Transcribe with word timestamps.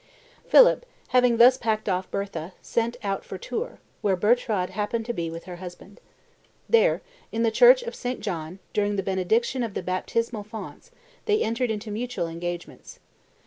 Philip, 0.47 0.87
having 1.09 1.37
thus 1.37 1.59
packed 1.59 1.87
off 1.87 2.09
Bertha, 2.09 2.53
set 2.59 2.97
out 3.03 3.23
for 3.23 3.37
Tours, 3.37 3.77
where 4.01 4.15
Bertrade 4.17 4.71
happened 4.71 5.05
to 5.05 5.13
be 5.13 5.29
with 5.29 5.43
her 5.43 5.57
husband. 5.57 6.01
There, 6.67 7.03
in 7.31 7.43
the 7.43 7.51
church 7.51 7.83
of 7.83 7.93
St. 7.93 8.19
John, 8.19 8.57
during 8.73 8.95
the 8.95 9.03
benediction 9.03 9.61
of 9.61 9.75
the 9.75 9.83
baptismal 9.83 10.43
fonts, 10.45 10.89
they 11.25 11.43
entered 11.43 11.69
into 11.69 11.91
mutual 11.91 12.25
engagements. 12.25 12.97